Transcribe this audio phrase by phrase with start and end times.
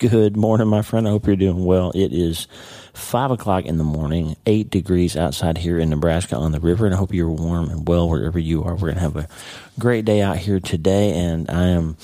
[0.00, 1.06] Good morning, my friend.
[1.06, 1.92] I hope you're doing well.
[1.94, 2.48] It is
[2.94, 6.94] five o'clock in the morning, eight degrees outside here in Nebraska on the river, and
[6.94, 8.72] I hope you're warm and well wherever you are.
[8.72, 9.28] We're going to have a
[9.78, 11.98] great day out here today, and I am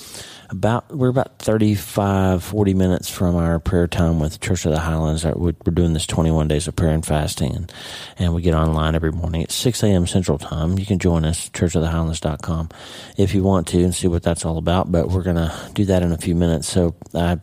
[0.51, 5.25] about we're about 35 40 minutes from our prayer time with church of the highlands
[5.25, 7.73] we're doing this 21 days of prayer and fasting and,
[8.17, 11.49] and we get online every morning at 6 a.m central time you can join us
[11.49, 12.69] churchofthehighlands.com
[13.17, 15.83] if you want to and see what that's all about but we're going to do
[15.83, 17.37] that in a few minutes so i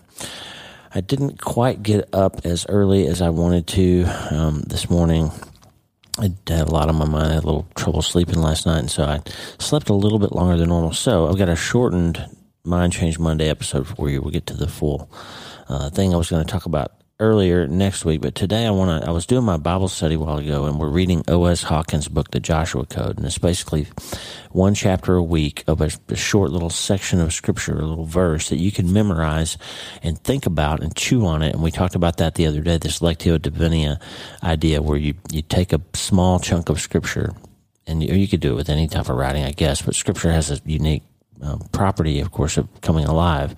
[0.95, 5.32] I didn't quite get up as early as I wanted to um, this morning.
[6.18, 7.32] I had a lot on my mind.
[7.32, 9.20] I had a little trouble sleeping last night, and so I
[9.58, 10.92] slept a little bit longer than normal.
[10.92, 12.24] So I've got a shortened
[12.64, 14.22] Mind Change Monday episode for you.
[14.22, 15.10] We'll get to the full
[15.69, 19.02] uh, thing I was going to talk about earlier next week, but today I want
[19.02, 19.09] to.
[19.09, 21.62] I was doing my Bible study a while ago, and we're reading O.S.
[21.62, 23.86] Hawkins' book, The Joshua Code, and it's basically
[24.50, 28.48] one chapter a week of a, a, short little section of scripture, a little verse
[28.48, 29.56] that you can memorize
[30.02, 31.55] and think about and chew on it.
[31.55, 32.78] And we talked about that the other day.
[32.78, 34.00] This lectio divina
[34.42, 37.34] idea, where you you take a small chunk of scripture.
[37.86, 40.33] And you, you could do it with any type of writing, I guess, but scripture
[40.33, 41.03] has a unique
[41.42, 43.54] um, property, of course, of coming alive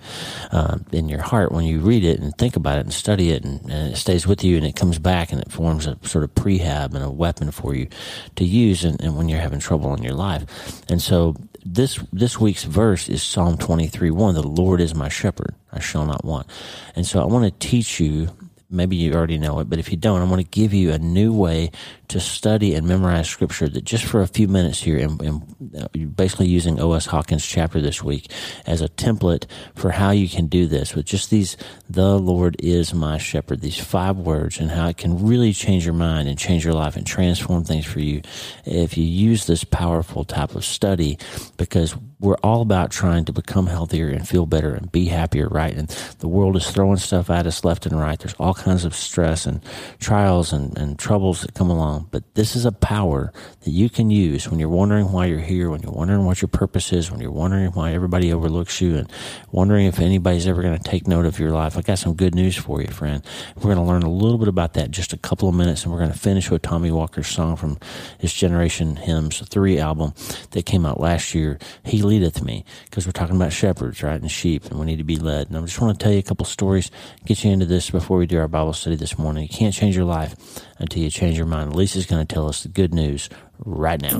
[0.51, 3.43] uh, in your heart when you read it and think about it and study it,
[3.43, 6.23] and, and, it stays with you and it comes back and it forms a sort
[6.23, 7.87] of prehab and a weapon for you
[8.35, 10.83] to use and, and when you're having trouble in your life.
[10.89, 14.35] And so this this week's verse is Psalm 23 1.
[14.35, 16.47] The Lord is my shepherd, I shall not want.
[16.95, 18.29] And so I want to teach you
[18.69, 20.99] maybe you already know it, but if you don't, I want to give you a
[20.99, 21.71] new way
[22.09, 25.87] to study and memorize scripture that just for a few minutes here, and, and uh,
[26.15, 27.05] basically using O.S.
[27.05, 28.31] Hawkins' chapter this week
[28.65, 31.57] as a template for how you can do this with just these,
[31.89, 35.93] the Lord is my shepherd, these five words, and how it can really change your
[35.93, 38.21] mind and change your life and transform things for you
[38.65, 41.17] if you use this powerful type of study
[41.57, 45.75] because we're all about trying to become healthier and feel better and be happier, right?
[45.75, 45.87] And
[46.19, 48.17] the world is throwing stuff at us left and right.
[48.17, 49.61] There's all kinds of stress and
[49.99, 51.96] trials and, and troubles that come along.
[51.99, 53.31] But this is a power
[53.61, 56.49] that you can use when you're wondering why you're here, when you're wondering what your
[56.49, 59.11] purpose is, when you're wondering why everybody overlooks you and
[59.51, 61.77] wondering if anybody's ever going to take note of your life.
[61.77, 63.23] I got some good news for you, friend.
[63.55, 65.91] We're going to learn a little bit about that just a couple of minutes, and
[65.91, 67.77] we're going to finish with Tommy Walker's song from
[68.19, 70.13] his Generation Hymns 3 album
[70.51, 71.59] that came out last year.
[71.83, 74.19] He leadeth me because we're talking about shepherds, right?
[74.19, 75.47] And sheep, and we need to be led.
[75.47, 76.91] And I just want to tell you a couple stories,
[77.25, 79.43] get you into this before we do our Bible study this morning.
[79.43, 80.35] You can't change your life
[80.79, 81.75] until you change your mind.
[81.87, 84.19] Lisa's going to tell us the good news right now.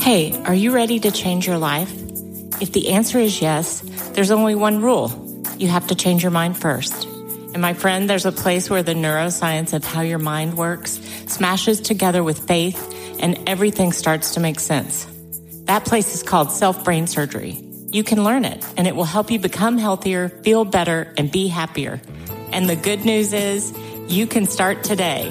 [0.00, 1.92] Hey, are you ready to change your life?
[2.58, 3.80] If the answer is yes,
[4.14, 5.12] there's only one rule.
[5.58, 7.04] You have to change your mind first.
[7.04, 10.92] And my friend, there's a place where the neuroscience of how your mind works
[11.26, 12.80] smashes together with faith
[13.20, 15.06] and everything starts to make sense.
[15.64, 17.62] That place is called self brain surgery.
[17.90, 21.48] You can learn it and it will help you become healthier, feel better, and be
[21.48, 22.00] happier.
[22.52, 23.70] And the good news is
[24.08, 25.30] you can start today.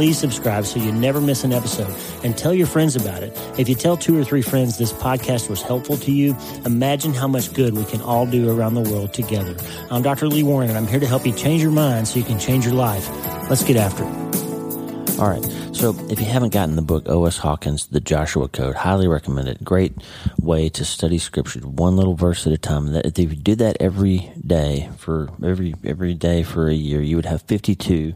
[0.00, 1.94] please subscribe so you never miss an episode
[2.24, 3.38] and tell your friends about it.
[3.58, 6.34] If you tell two or three friends this podcast was helpful to you,
[6.64, 9.54] imagine how much good we can all do around the world together.
[9.90, 10.26] I'm Dr.
[10.26, 12.64] Lee Warren and I'm here to help you change your mind so you can change
[12.64, 13.10] your life.
[13.50, 15.18] Let's get after it.
[15.20, 15.44] All right.
[15.76, 17.36] So, if you haven't gotten the book O.S.
[17.36, 19.62] Hawkins, The Joshua Code, highly recommend it.
[19.62, 19.92] Great
[20.40, 22.88] way to study scripture, one little verse at a time.
[22.94, 27.26] If you do that every day for every every day for a year, you would
[27.26, 28.14] have 52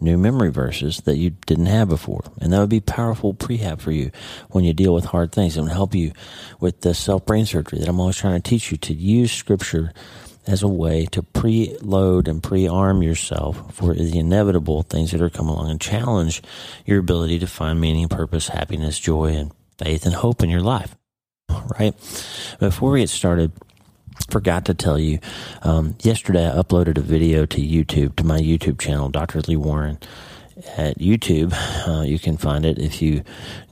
[0.00, 2.22] new memory verses that you didn't have before.
[2.40, 4.10] And that would be powerful prehab for you
[4.50, 5.56] when you deal with hard things.
[5.56, 6.12] It would help you
[6.60, 9.92] with the self brain surgery that I'm always trying to teach you to use scripture
[10.46, 15.54] as a way to preload and pre-arm yourself for the inevitable things that are coming
[15.54, 16.42] along and challenge
[16.86, 20.96] your ability to find meaning, purpose, happiness, joy, and faith and hope in your life.
[21.78, 21.94] Right?
[22.58, 23.52] Before we get started,
[24.28, 25.18] forgot to tell you
[25.62, 29.98] um, yesterday i uploaded a video to youtube to my youtube channel dr lee warren
[30.76, 31.52] at YouTube.
[31.86, 33.22] Uh, you can find it if you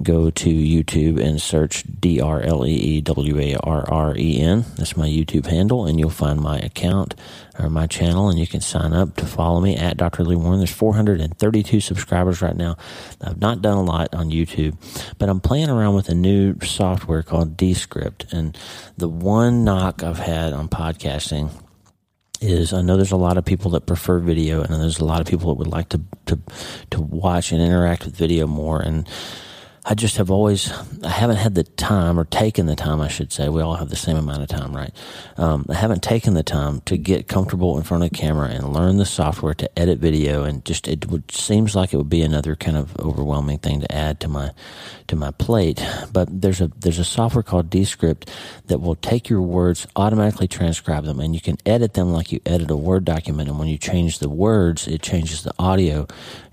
[0.02, 4.40] go to YouTube and search D R L E E W A R R E
[4.40, 4.64] N.
[4.76, 7.14] That's my YouTube handle, and you'll find my account
[7.58, 10.24] or my channel, and you can sign up to follow me at Dr.
[10.24, 10.58] Lee Warren.
[10.58, 12.76] There's 432 subscribers right now.
[13.20, 14.76] I've not done a lot on YouTube,
[15.18, 18.56] but I'm playing around with a new software called Descript, and
[18.96, 21.50] the one knock I've had on podcasting
[22.40, 25.20] is I know there's a lot of people that prefer video, and there's a lot
[25.20, 26.38] of people that would like to to
[26.90, 28.80] to watch and interact with video more.
[28.80, 29.08] And
[29.90, 30.70] I just have always,
[31.02, 33.48] I haven't had the time or taken the time, I should say.
[33.48, 34.94] We all have the same amount of time, right?
[35.38, 38.74] Um, I haven't taken the time to get comfortable in front of the camera and
[38.74, 40.44] learn the software to edit video.
[40.44, 43.90] And just, it would, seems like it would be another kind of overwhelming thing to
[43.90, 44.50] add to my,
[45.06, 45.82] to my plate.
[46.12, 48.30] But there's a, there's a software called Descript
[48.66, 52.40] that will take your words, automatically transcribe them, and you can edit them like you
[52.44, 53.48] edit a Word document.
[53.48, 56.06] And when you change the words, it changes the audio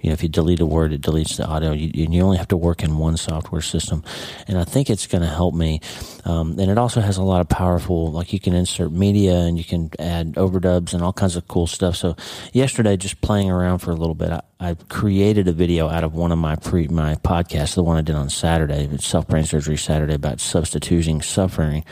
[0.05, 1.71] you know, if you delete a word, it deletes the audio.
[1.71, 4.03] You, you only have to work in one software system.
[4.47, 5.81] And I think it's going to help me.
[6.23, 9.57] Um, and it also has a lot of powerful, like you can insert media and
[9.57, 11.95] you can add overdubs and all kinds of cool stuff.
[11.95, 12.15] So
[12.53, 16.13] yesterday, just playing around for a little bit, I, I created a video out of
[16.13, 19.77] one of my pre, my podcasts, the one I did on Saturday, Self Brain Surgery
[19.77, 21.83] Saturday about substituting suffering,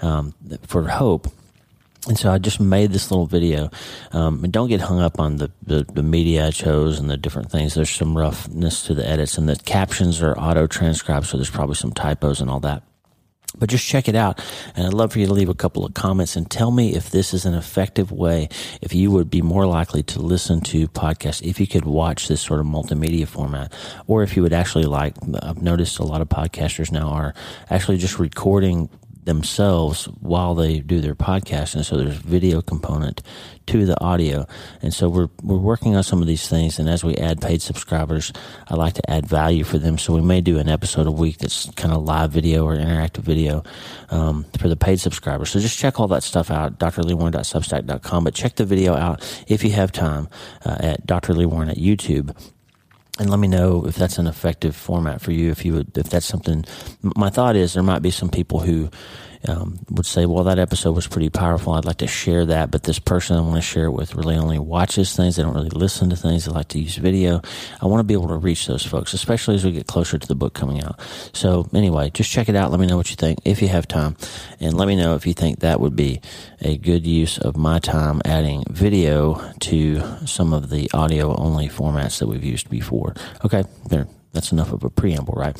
[0.00, 0.34] um,
[0.66, 1.28] for hope
[2.08, 3.70] and so I just made this little video.
[4.10, 7.16] Um, and don't get hung up on the, the, the, media I chose and the
[7.16, 7.74] different things.
[7.74, 11.76] There's some roughness to the edits, and the captions are auto transcribed, so there's probably
[11.76, 12.82] some typos and all that.
[13.56, 14.42] But just check it out.
[14.74, 17.10] And I'd love for you to leave a couple of comments and tell me if
[17.10, 18.48] this is an effective way,
[18.80, 22.40] if you would be more likely to listen to podcasts, if you could watch this
[22.40, 23.72] sort of multimedia format,
[24.06, 27.34] or if you would actually like, I've noticed a lot of podcasters now are
[27.68, 28.88] actually just recording
[29.24, 33.22] themselves while they do their podcast and so there's video component
[33.66, 34.46] to the audio.
[34.80, 37.62] And so we're we're working on some of these things and as we add paid
[37.62, 38.32] subscribers
[38.68, 39.98] I like to add value for them.
[39.98, 43.22] So we may do an episode a week that's kind of live video or interactive
[43.22, 43.62] video
[44.10, 45.50] um, for the paid subscribers.
[45.50, 49.70] So just check all that stuff out drleewarren.substack.com but check the video out if you
[49.70, 50.28] have time
[50.64, 51.34] uh, at Dr.
[51.34, 52.36] Lee Warren at YouTube
[53.18, 55.50] and let me know if that's an effective format for you.
[55.50, 56.64] If you would, if that's something,
[57.02, 58.90] my thought is there might be some people who
[59.48, 61.72] um, would say, well, that episode was pretty powerful.
[61.72, 64.36] I'd like to share that, but this person I want to share it with really
[64.36, 65.36] only watches things.
[65.36, 66.44] They don't really listen to things.
[66.44, 67.40] They like to use video.
[67.80, 70.28] I want to be able to reach those folks, especially as we get closer to
[70.28, 71.00] the book coming out.
[71.32, 72.70] So anyway, just check it out.
[72.70, 74.16] Let me know what you think if you have time,
[74.60, 76.20] and let me know if you think that would be
[76.60, 82.18] a good use of my time adding video to some of the audio only formats
[82.18, 83.14] that we've used before.
[83.44, 84.06] Okay, there.
[84.32, 85.58] That's enough of a preamble, right?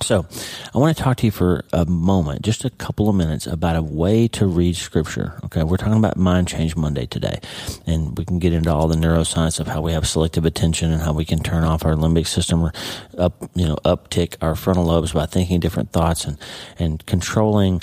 [0.00, 0.26] So,
[0.74, 3.76] I want to talk to you for a moment, just a couple of minutes, about
[3.76, 5.38] a way to read Scripture.
[5.44, 7.38] Okay, we're talking about Mind Change Monday today,
[7.86, 11.02] and we can get into all the neuroscience of how we have selective attention and
[11.02, 12.72] how we can turn off our limbic system or
[13.16, 16.36] up, you know, uptick our frontal lobes by thinking different thoughts and
[16.78, 17.80] and controlling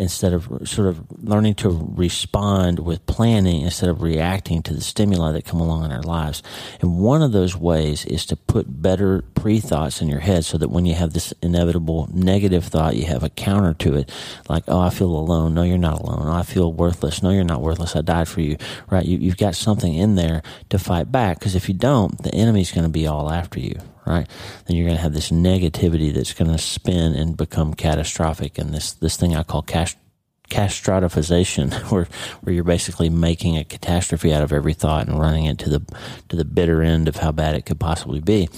[0.00, 5.30] instead of sort of learning to respond with planning instead of reacting to the stimuli
[5.30, 6.42] that come along in our lives.
[6.80, 10.56] And one of those ways is to put better pre thoughts in your head so
[10.56, 14.10] that when you have this inevitable negative thought, you have a counter to it.
[14.48, 15.52] Like, oh, I feel alone.
[15.52, 16.22] No, you're not alone.
[16.26, 17.22] Oh, I feel worthless.
[17.22, 17.94] No, you're not worthless.
[17.94, 18.56] I died for you.
[18.88, 19.04] Right?
[19.04, 22.72] You, have got something in there to fight back because if you don't, the enemy's
[22.72, 24.28] going to be all after you right?
[24.66, 28.58] Then you're going to have this negativity that's going to spin and become catastrophic.
[28.58, 29.96] And this, this thing I call cash,
[30.50, 32.08] catastrophization, where,
[32.42, 35.96] where you're basically making a catastrophe out of every thought and running it to the,
[36.28, 38.48] to the bitter end of how bad it could possibly be.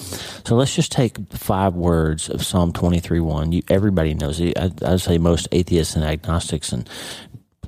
[0.44, 3.52] So let's just take five words of Psalm 23 1.
[3.52, 4.58] You, everybody knows it.
[4.58, 6.88] I, I'd say most atheists and agnostics and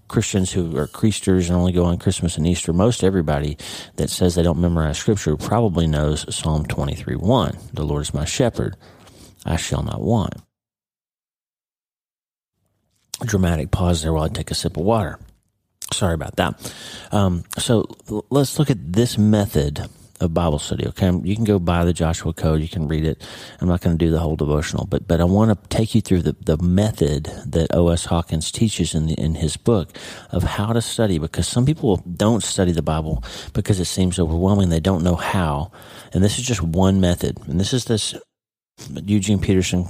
[0.08, 3.56] Christians who are Chreasters and only go on Christmas and Easter, most everybody
[3.96, 7.58] that says they don't memorize scripture probably knows Psalm 23 1.
[7.72, 8.76] The Lord is my shepherd,
[9.44, 10.34] I shall not want.
[13.22, 15.18] Dramatic pause there while I take a sip of water.
[15.92, 16.72] Sorry about that.
[17.12, 17.86] Um, so
[18.30, 19.88] let's look at this method
[20.20, 20.86] of Bible study.
[20.88, 22.60] Okay, you can go buy the Joshua Code.
[22.60, 23.22] You can read it.
[23.60, 26.00] I'm not going to do the whole devotional, but but I want to take you
[26.00, 28.06] through the, the method that O.S.
[28.06, 29.96] Hawkins teaches in the, in his book
[30.30, 31.18] of how to study.
[31.18, 34.68] Because some people don't study the Bible because it seems overwhelming.
[34.68, 35.72] They don't know how,
[36.12, 37.38] and this is just one method.
[37.46, 38.14] And this is this
[39.06, 39.86] Eugene Peterson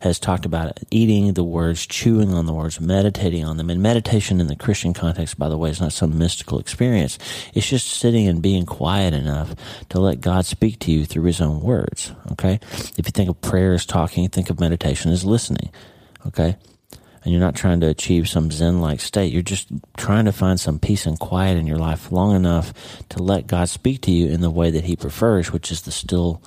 [0.00, 3.70] has talked about eating the words, chewing on the words, meditating on them.
[3.70, 7.18] And meditation in the Christian context, by the way, is not some mystical experience.
[7.54, 9.54] It's just sitting and being quiet enough
[9.90, 12.12] to let God speak to you through his own words.
[12.32, 12.60] Okay.
[12.72, 15.70] If you think of prayer as talking, think of meditation as listening.
[16.26, 16.56] Okay.
[17.24, 19.32] And you're not trying to achieve some Zen like state.
[19.32, 22.72] You're just trying to find some peace and quiet in your life long enough
[23.08, 25.90] to let God speak to you in the way that he prefers, which is the
[25.90, 26.40] still,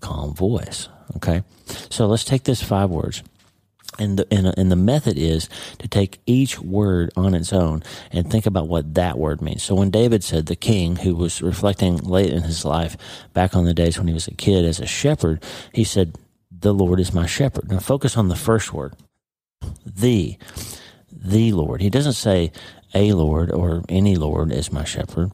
[0.00, 0.90] calm voice.
[1.14, 1.42] Okay.
[1.90, 3.22] So let's take this five words.
[3.98, 5.48] And the, and, and, the method is
[5.78, 7.82] to take each word on its own
[8.12, 9.62] and think about what that word means.
[9.62, 12.98] So when David said the king, who was reflecting late in his life,
[13.32, 16.18] back on the days when he was a kid as a shepherd, he said,
[16.50, 17.70] The Lord is my shepherd.
[17.70, 18.94] Now focus on the first word,
[19.86, 20.36] the,
[21.10, 21.80] the Lord.
[21.80, 22.52] He doesn't say
[22.92, 25.32] a Lord or any Lord as my shepherd.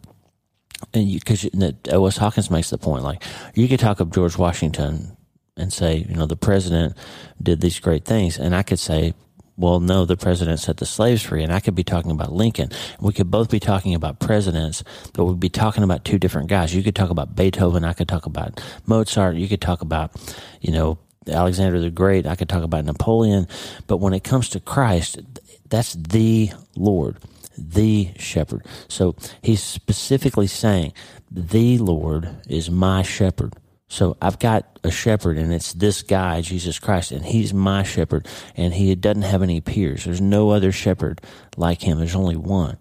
[0.94, 1.48] And because
[1.90, 2.16] O.S.
[2.16, 3.24] Hawkins makes the point, like
[3.54, 5.16] you could talk of George Washington
[5.56, 6.96] and say, you know, the president
[7.42, 9.14] did these great things, and I could say,
[9.56, 12.70] well, no, the president set the slaves free, and I could be talking about Lincoln.
[13.00, 14.82] We could both be talking about presidents,
[15.12, 16.74] but we'd be talking about two different guys.
[16.74, 20.12] You could talk about Beethoven, I could talk about Mozart, you could talk about,
[20.60, 23.46] you know, Alexander the Great, I could talk about Napoleon,
[23.86, 25.20] but when it comes to Christ,
[25.68, 27.18] that's the Lord
[27.56, 28.64] the shepherd.
[28.88, 30.92] So he's specifically saying,
[31.30, 33.54] the Lord is my shepherd.
[33.92, 38.26] So I've got a shepherd and it's this guy, Jesus Christ, and he's my shepherd
[38.56, 40.06] and he doesn't have any peers.
[40.06, 41.20] There's no other shepherd
[41.58, 41.98] like him.
[41.98, 42.78] There's only one.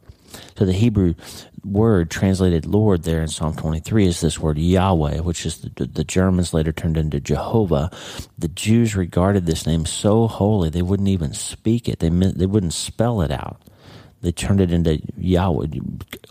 [0.57, 1.15] So the Hebrew
[1.65, 6.05] word translated Lord there in Psalm 23 is this word Yahweh, which is the, the,
[6.05, 7.91] Germans later turned into Jehovah.
[8.37, 11.99] The Jews regarded this name so holy they wouldn't even speak it.
[11.99, 13.61] They they wouldn't spell it out
[14.21, 15.67] they turned it into Yahweh,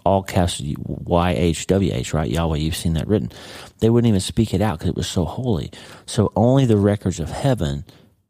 [0.05, 2.31] all cast Y H W H, right?
[2.31, 3.33] Yahweh, you've seen that written.
[3.81, 5.73] They wouldn't even speak it out because it was so holy.
[6.07, 7.85] So only the records of heaven,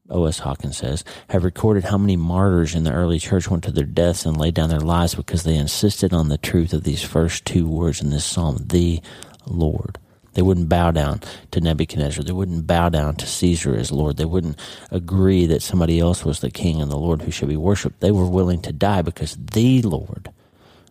[0.08, 0.38] O.S.
[0.38, 4.24] Hawkins says, have recorded how many martyrs in the early church went to their deaths
[4.24, 7.68] and laid down their lives because they insisted on the truth of these first two
[7.68, 9.00] words in this psalm, the
[9.46, 9.98] Lord.
[10.34, 11.20] They wouldn't bow down
[11.50, 12.24] to Nebuchadnezzar.
[12.24, 14.16] They wouldn't bow down to Caesar as Lord.
[14.16, 14.58] They wouldn't
[14.90, 18.00] agree that somebody else was the king and the Lord who should be worshiped.
[18.00, 20.30] They were willing to die because the Lord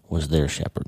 [0.10, 0.88] was their shepherd.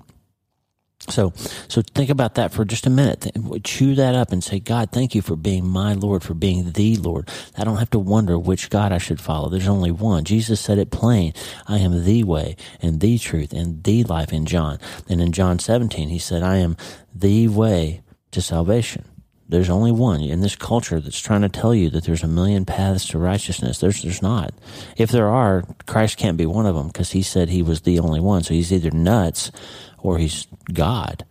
[1.09, 1.33] So,
[1.67, 3.31] so think about that for just a minute.
[3.63, 6.95] Chew that up and say, God, thank you for being my Lord, for being the
[6.97, 7.27] Lord.
[7.57, 9.49] I don't have to wonder which God I should follow.
[9.49, 10.25] There's only one.
[10.25, 11.33] Jesus said it plain.
[11.67, 14.77] I am the way and the truth and the life in John.
[15.09, 16.77] And in John 17, he said, I am
[17.13, 19.05] the way, to salvation.
[19.47, 22.63] There's only one in this culture that's trying to tell you that there's a million
[22.63, 23.79] paths to righteousness.
[23.79, 24.53] There's, there's not.
[24.95, 27.99] If there are, Christ can't be one of them because he said he was the
[27.99, 28.43] only one.
[28.43, 29.51] So he's either nuts
[29.99, 31.25] or he's God.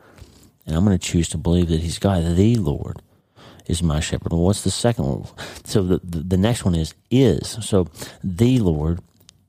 [0.66, 2.36] And I'm going to choose to believe that he's God.
[2.36, 3.00] The Lord
[3.66, 4.32] is my shepherd.
[4.32, 5.26] Well, what's the second one?
[5.64, 7.56] So the, the, the next one is is.
[7.62, 7.88] So
[8.22, 9.00] the Lord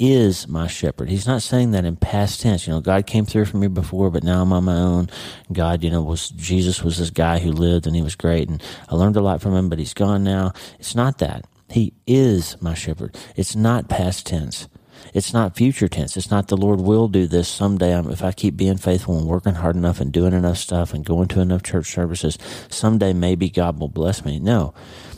[0.01, 1.09] is my shepherd.
[1.09, 2.65] He's not saying that in past tense.
[2.65, 5.09] You know, God came through for me before, but now I'm on my own.
[5.53, 8.63] God, you know, was Jesus was this guy who lived and he was great and
[8.89, 10.53] I learned a lot from him, but he's gone now.
[10.79, 11.45] It's not that.
[11.69, 13.15] He is my shepherd.
[13.35, 14.67] It's not past tense.
[15.13, 16.17] It's not future tense.
[16.17, 17.97] It's not the Lord will do this someday.
[18.09, 21.27] if I keep being faithful and working hard enough and doing enough stuff and going
[21.29, 22.37] to enough church services,
[22.69, 24.39] someday maybe God will bless me.
[24.39, 24.73] No,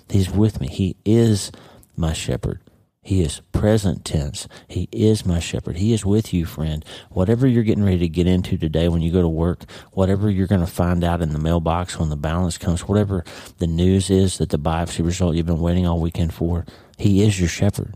[0.10, 0.68] He's with me.
[0.68, 1.52] He is
[1.96, 2.60] my shepherd.
[3.04, 4.48] He is present tense.
[4.70, 5.76] He is my shepherd.
[5.76, 6.86] He is with you, friend.
[7.10, 10.48] Whatever you're getting ready to get into today when you go to work, whatever you're
[10.48, 13.26] going to find out in the mailbox when the balance comes, whatever
[13.58, 16.66] the news is that the biopsy result you've been waiting all weekend for,
[16.98, 17.94] He is your shepherd.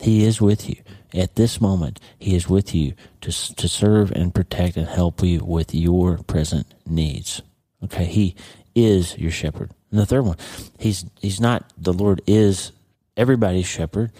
[0.00, 0.76] He is with you.
[1.12, 5.44] At this moment, He is with you to, to serve and protect and help you
[5.44, 7.42] with your present needs.
[7.84, 8.06] Okay.
[8.06, 8.34] He
[8.74, 9.70] is your shepherd.
[9.90, 10.38] And the third one,
[10.78, 12.72] He's, He's not, the Lord is
[13.16, 14.12] everybody's shepherd.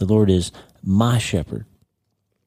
[0.00, 0.50] The Lord is
[0.82, 1.66] my shepherd.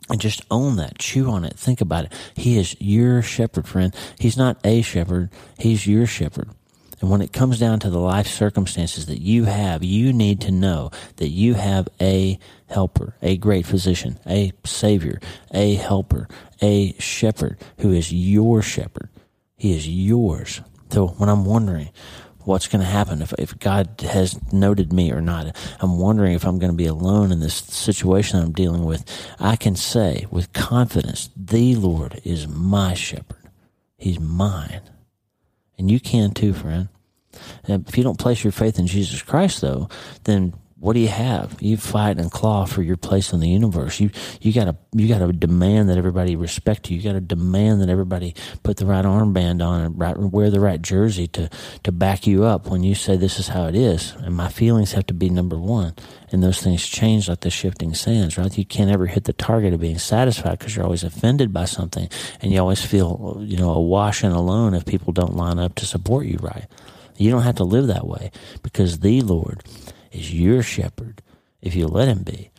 [0.09, 2.13] And just own that, chew on it, think about it.
[2.35, 3.95] He is your shepherd, friend.
[4.19, 6.49] He's not a shepherd, He's your shepherd.
[6.99, 10.51] And when it comes down to the life circumstances that you have, you need to
[10.51, 15.21] know that you have a helper, a great physician, a savior,
[15.53, 16.27] a helper,
[16.61, 19.09] a shepherd who is your shepherd.
[19.57, 20.61] He is yours.
[20.89, 21.89] So when I'm wondering,
[22.45, 25.55] what's going to happen if, if God has noted me or not.
[25.79, 29.05] I'm wondering if I'm going to be alone in this situation I'm dealing with.
[29.39, 33.49] I can say with confidence, the Lord is my shepherd.
[33.97, 34.81] He's mine.
[35.77, 36.89] And you can too, friend.
[37.65, 39.89] And if you don't place your faith in Jesus Christ, though,
[40.25, 41.55] then what do you have?
[41.61, 44.01] You fight and claw for your place in the universe.
[44.01, 44.09] You
[44.41, 46.97] you gotta you gotta demand that everybody respect you.
[46.97, 50.81] You gotta demand that everybody put the right armband on and right, wear the right
[50.81, 51.49] jersey to
[51.83, 54.11] to back you up when you say this is how it is.
[54.17, 55.95] And my feelings have to be number one.
[56.33, 58.57] And those things change like the shifting sands, right?
[58.57, 62.09] You can't ever hit the target of being satisfied because you're always offended by something,
[62.41, 65.85] and you always feel you know awash and alone if people don't line up to
[65.85, 66.65] support you right.
[67.15, 68.31] You don't have to live that way
[68.63, 69.63] because the Lord
[70.13, 71.21] is your shepherd
[71.61, 72.51] if you let him be.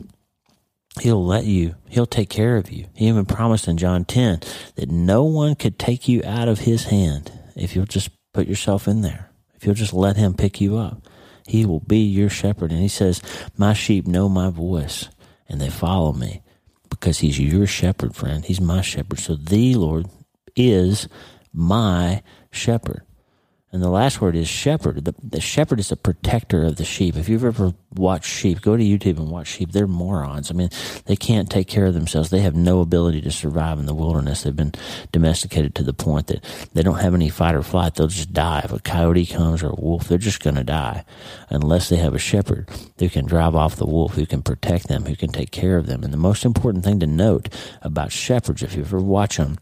[1.00, 2.86] He'll let you, he'll take care of you.
[2.94, 4.40] He even promised in John 10
[4.76, 8.86] that no one could take you out of his hand if you'll just put yourself
[8.86, 9.30] in there.
[9.54, 11.08] If you'll just let him pick you up.
[11.46, 12.70] He will be your shepherd.
[12.70, 13.20] And he says,
[13.56, 15.08] My sheep know my voice
[15.48, 16.42] and they follow me
[16.88, 18.44] because he's your shepherd, friend.
[18.44, 19.18] He's my shepherd.
[19.18, 20.06] So the Lord
[20.54, 21.08] is
[21.52, 23.02] my shepherd.
[23.74, 25.04] And the last word is shepherd.
[25.04, 27.16] The, the, shepherd is a protector of the sheep.
[27.16, 29.72] If you've ever watched sheep, go to YouTube and watch sheep.
[29.72, 30.48] They're morons.
[30.48, 30.70] I mean,
[31.06, 32.30] they can't take care of themselves.
[32.30, 34.44] They have no ability to survive in the wilderness.
[34.44, 34.74] They've been
[35.10, 37.96] domesticated to the point that they don't have any fight or flight.
[37.96, 38.60] They'll just die.
[38.62, 41.04] If a coyote comes or a wolf, they're just going to die
[41.50, 42.68] unless they have a shepherd
[43.00, 45.86] who can drive off the wolf, who can protect them, who can take care of
[45.86, 46.04] them.
[46.04, 47.48] And the most important thing to note
[47.82, 49.58] about shepherds, if you ever watch them,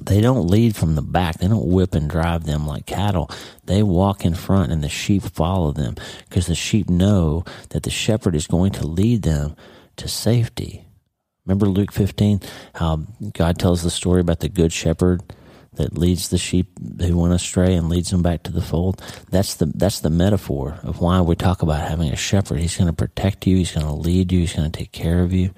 [0.00, 1.38] they don't lead from the back.
[1.38, 3.30] They don't whip and drive them like cattle.
[3.64, 5.96] They walk in front and the sheep follow them
[6.28, 9.56] because the sheep know that the shepherd is going to lead them
[9.96, 10.84] to safety.
[11.46, 12.40] Remember Luke 15,
[12.74, 15.22] how God tells the story about the good shepherd
[15.74, 16.66] that leads the sheep
[17.00, 19.02] who went astray and leads them back to the fold.
[19.30, 22.58] That's the that's the metaphor of why we talk about having a shepherd.
[22.58, 23.56] He's going to protect you.
[23.56, 24.40] He's going to lead you.
[24.40, 25.54] He's going to take care of you.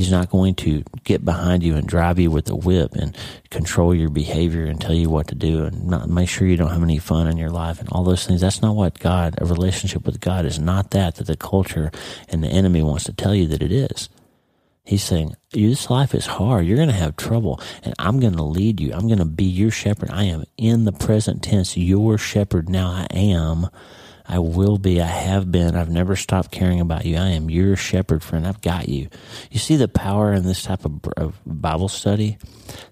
[0.00, 3.14] He's not going to get behind you and drive you with a whip and
[3.50, 6.70] control your behavior and tell you what to do and not make sure you don't
[6.70, 8.40] have any fun in your life and all those things.
[8.40, 11.92] That's not what God, a relationship with God is not that that the culture
[12.30, 14.08] and the enemy wants to tell you that it is.
[14.84, 16.64] He's saying, This life is hard.
[16.64, 18.94] You're going to have trouble, and I'm going to lead you.
[18.94, 20.08] I'm going to be your shepherd.
[20.10, 22.70] I am in the present tense, your shepherd.
[22.70, 23.68] Now I am
[24.30, 25.00] I will be.
[25.00, 25.74] I have been.
[25.74, 27.16] I've never stopped caring about you.
[27.16, 28.46] I am your shepherd friend.
[28.46, 29.08] I've got you.
[29.50, 32.38] You see the power in this type of, of Bible study?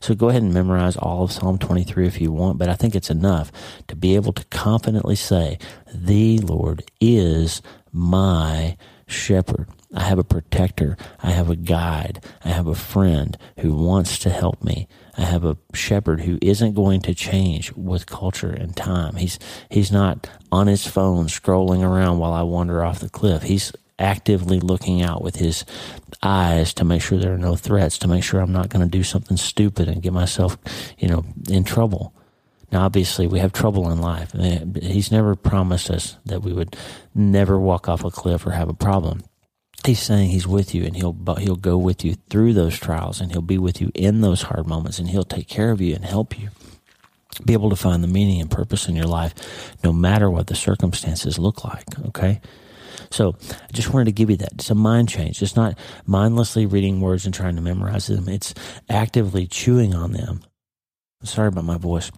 [0.00, 2.96] So go ahead and memorize all of Psalm 23 if you want, but I think
[2.96, 3.52] it's enough
[3.86, 5.60] to be able to confidently say,
[5.94, 8.76] The Lord is my
[9.06, 9.68] shepherd.
[9.94, 10.96] I have a protector.
[11.22, 12.24] I have a guide.
[12.44, 14.86] I have a friend who wants to help me.
[15.16, 19.16] I have a shepherd who isn't going to change with culture and time.
[19.16, 19.38] He's
[19.70, 23.44] he's not on his phone scrolling around while I wander off the cliff.
[23.44, 25.64] He's actively looking out with his
[26.22, 28.98] eyes to make sure there are no threats, to make sure I'm not going to
[28.98, 30.56] do something stupid and get myself,
[30.98, 32.14] you know, in trouble.
[32.70, 34.34] Now, obviously, we have trouble in life.
[34.34, 36.76] Eh, he's never promised us that we would
[37.14, 39.22] never walk off a cliff or have a problem.
[39.88, 43.32] He's saying he's with you and he'll he'll go with you through those trials and
[43.32, 46.04] he'll be with you in those hard moments and he'll take care of you and
[46.04, 46.50] help you
[47.42, 50.54] be able to find the meaning and purpose in your life no matter what the
[50.54, 52.42] circumstances look like, okay?
[53.10, 54.52] So I just wanted to give you that.
[54.56, 55.40] It's a mind change.
[55.40, 58.28] It's not mindlessly reading words and trying to memorize them.
[58.28, 58.52] It's
[58.90, 60.42] actively chewing on them.
[61.22, 62.10] Sorry about my voice.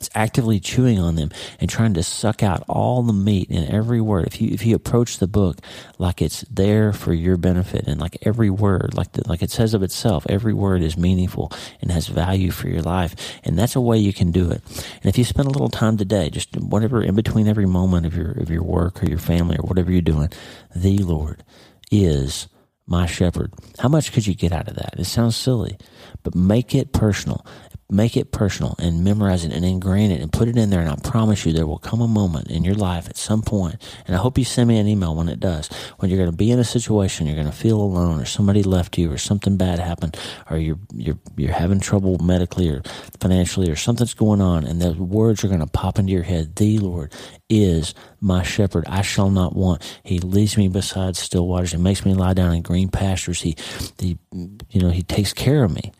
[0.00, 4.00] It's actively chewing on them and trying to suck out all the meat in every
[4.00, 4.26] word.
[4.26, 5.58] If you if you approach the book
[5.98, 9.74] like it's there for your benefit and like every word, like the, like it says
[9.74, 13.80] of itself, every word is meaningful and has value for your life, and that's a
[13.80, 14.62] way you can do it.
[15.02, 18.16] And if you spend a little time today, just whatever in between every moment of
[18.16, 20.30] your of your work or your family or whatever you're doing,
[20.74, 21.44] the Lord
[21.90, 22.48] is
[22.86, 23.52] my shepherd.
[23.78, 24.94] How much could you get out of that?
[24.98, 25.76] It sounds silly,
[26.22, 27.44] but make it personal
[27.90, 30.80] make it personal and memorize it and ingrain it and put it in there.
[30.80, 33.76] And I promise you, there will come a moment in your life at some point,
[34.06, 36.36] and I hope you send me an email when it does, when you're going to
[36.36, 39.56] be in a situation, you're going to feel alone, or somebody left you, or something
[39.56, 40.16] bad happened,
[40.48, 42.82] or you're you're you're having trouble medically or
[43.20, 46.56] financially, or something's going on, and the words are going to pop into your head.
[46.56, 47.12] The Lord
[47.48, 49.82] is my shepherd; I shall not want.
[50.04, 51.72] He leads me beside still waters.
[51.72, 53.40] He makes me lie down in green pastures.
[53.40, 53.56] He,
[53.98, 55.92] he, you know, he takes care of me.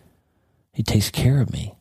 [0.72, 1.74] He takes care of me.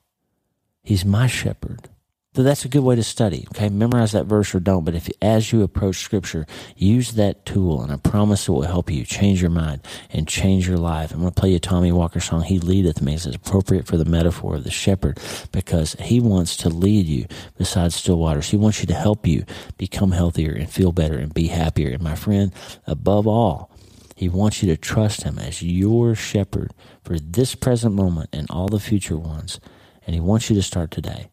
[0.89, 1.87] He's my shepherd.
[2.33, 3.45] So that's a good way to study.
[3.51, 4.83] Okay, memorize that verse or don't.
[4.83, 8.89] But if as you approach Scripture, use that tool, and I promise it will help
[8.89, 11.11] you change your mind and change your life.
[11.11, 12.41] I'm going to play you a Tommy Walker song.
[12.41, 13.13] He leadeth me.
[13.13, 15.19] It's appropriate for the metaphor of the shepherd
[15.51, 18.49] because he wants to lead you beside still waters.
[18.49, 19.45] He wants you to help you
[19.77, 21.91] become healthier and feel better and be happier.
[21.91, 22.51] And my friend,
[22.87, 23.69] above all,
[24.15, 26.73] he wants you to trust him as your shepherd
[27.03, 29.59] for this present moment and all the future ones
[30.09, 31.29] and He wants you to start today.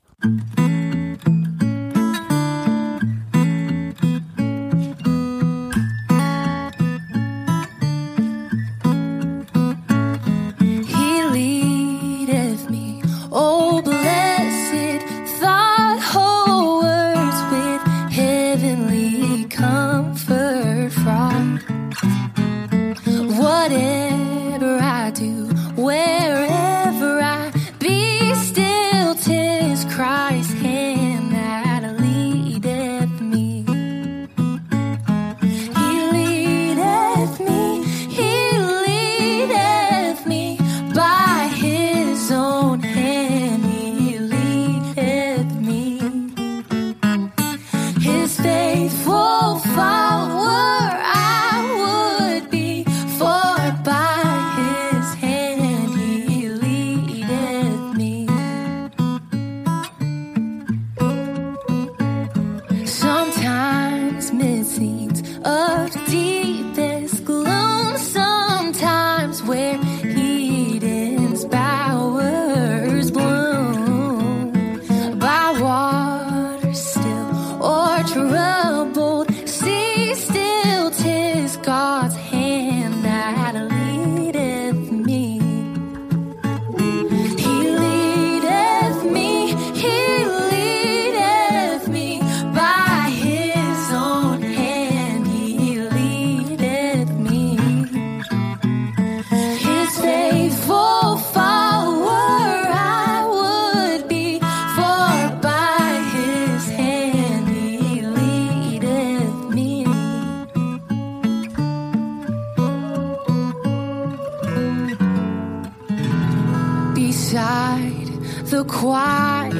[118.65, 119.57] Quiet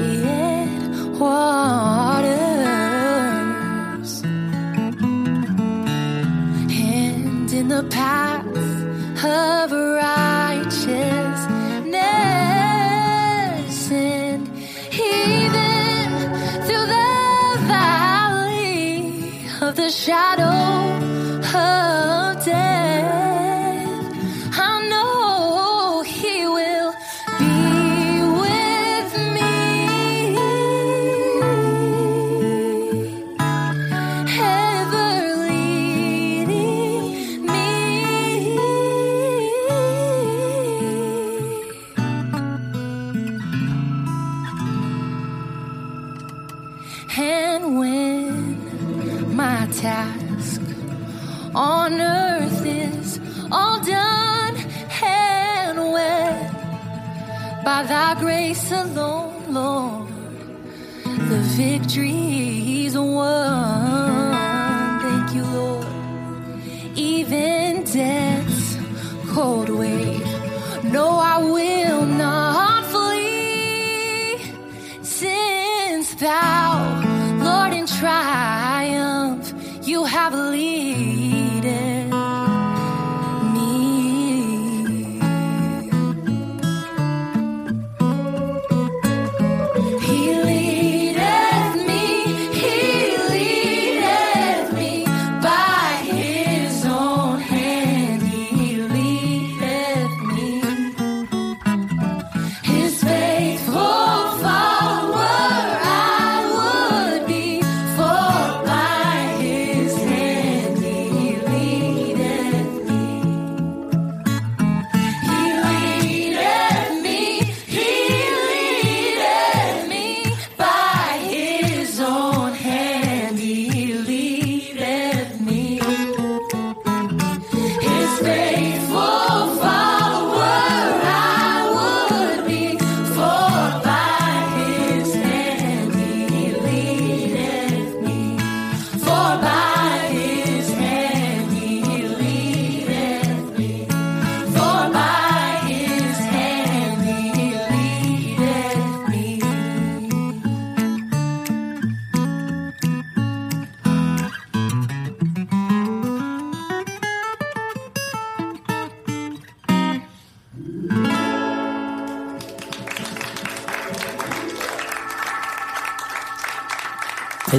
[1.19, 2.43] waters.
[6.71, 8.47] And in the path
[9.25, 10.31] of righteousness.
[13.91, 14.49] And
[14.93, 16.13] even
[16.67, 19.13] through the valley
[19.61, 20.96] of the shadow
[49.87, 50.61] task
[51.55, 53.21] on earth is
[53.53, 54.57] all done
[55.01, 56.35] and when
[57.67, 60.09] by thy grace alone, Lord,
[61.31, 64.33] the victory's won.
[65.05, 65.87] Thank you, Lord.
[66.97, 68.26] Even death's